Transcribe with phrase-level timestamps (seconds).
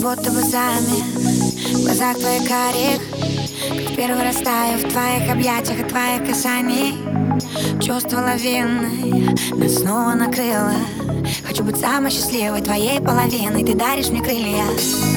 [0.00, 1.02] будто бы сами.
[1.74, 3.00] В глазах твоих карих
[3.86, 6.96] Как первый раз таю в твоих объятиях и твоих касаний.
[7.80, 10.72] Чувство лавины нас снова накрыло.
[11.46, 13.62] Хочу быть самой счастливой твоей половиной.
[13.62, 14.64] Ты даришь мне крылья.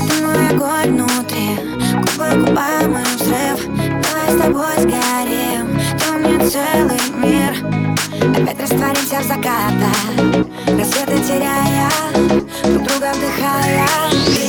[0.09, 1.55] Ты мой огонь внутри.
[1.93, 3.65] Губы губам и взрыв.
[4.03, 5.79] Давай с тобой сгорим.
[5.97, 7.93] Ты меня целый мир.
[8.23, 9.97] Опять растворимся в закатах
[10.65, 11.89] Рассветы теряя
[12.63, 14.42] Друг друга вдыхая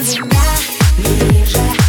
[0.00, 0.24] Меня
[0.96, 1.79] ближе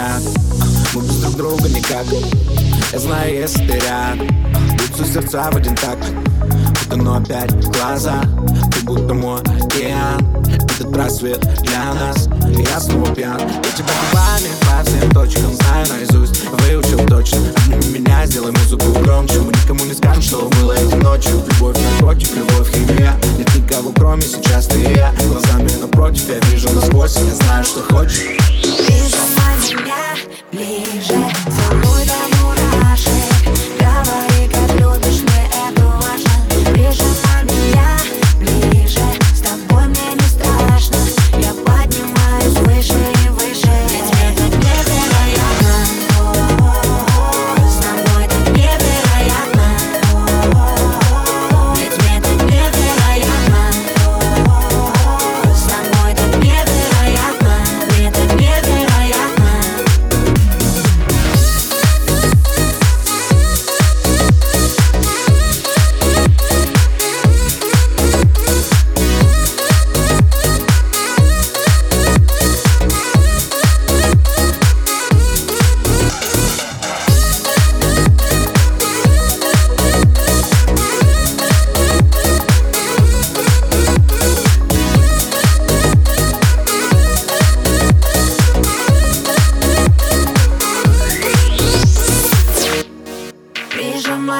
[0.00, 0.22] разряд
[0.94, 2.06] Мы без друг друга никак.
[2.92, 4.26] Я знаю, если ты рядом
[4.76, 6.04] Бьются сердца в один такт.
[6.86, 8.22] Утону опять в глаза.
[8.72, 10.20] Ты будто мой океан.
[10.46, 12.28] Этот просвет для нас.
[12.48, 13.38] Я снова пьян.
[13.40, 17.40] Я тебя губами по всем точкам Знаю наизусть, выучил точно.
[17.72, 19.38] Обними меня, сделай музыку громче.
[19.38, 21.42] Мы никому не скажем, что было этой ночью.
[21.52, 23.14] Любовь, наркотик, любовь, химия.
[23.38, 25.12] Нет никого, кроме сейчас ты и я.
[25.28, 27.16] Глазами напротив, я вижу насквозь.
[27.16, 28.39] Я знаю, что хочешь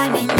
[0.00, 0.39] climbing